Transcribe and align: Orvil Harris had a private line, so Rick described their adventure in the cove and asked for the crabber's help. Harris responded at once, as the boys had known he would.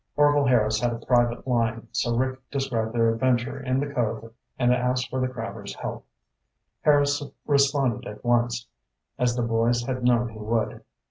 Orvil 0.15 0.47
Harris 0.47 0.79
had 0.81 0.93
a 0.93 1.05
private 1.05 1.45
line, 1.47 1.87
so 1.91 2.15
Rick 2.15 2.39
described 2.49 2.91
their 2.91 3.13
adventure 3.13 3.59
in 3.61 3.79
the 3.79 3.93
cove 3.93 4.33
and 4.57 4.73
asked 4.73 5.11
for 5.11 5.19
the 5.19 5.27
crabber's 5.27 5.75
help. 5.75 6.07
Harris 6.81 7.21
responded 7.45 8.09
at 8.09 8.25
once, 8.25 8.65
as 9.19 9.35
the 9.35 9.43
boys 9.43 9.83
had 9.83 10.03
known 10.03 10.29
he 10.29 10.39
would. 10.39 10.81